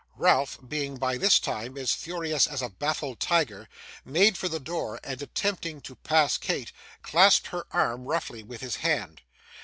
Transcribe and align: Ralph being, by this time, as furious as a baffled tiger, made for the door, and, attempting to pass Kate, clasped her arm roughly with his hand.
Ralph 0.17 0.57
being, 0.67 0.97
by 0.97 1.17
this 1.19 1.37
time, 1.39 1.77
as 1.77 1.93
furious 1.93 2.47
as 2.47 2.63
a 2.63 2.69
baffled 2.69 3.19
tiger, 3.19 3.69
made 4.03 4.35
for 4.35 4.49
the 4.49 4.59
door, 4.59 4.99
and, 5.03 5.21
attempting 5.21 5.79
to 5.81 5.95
pass 5.95 6.39
Kate, 6.39 6.71
clasped 7.03 7.49
her 7.49 7.67
arm 7.69 8.05
roughly 8.05 8.41
with 8.41 8.61
his 8.61 8.77
hand. 8.77 9.21